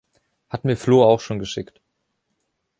Hat 0.49 0.65
mir 0.65 0.77
Flo 0.77 1.03
auch 1.05 1.19
schon 1.19 1.37
geschickt. 1.37 1.79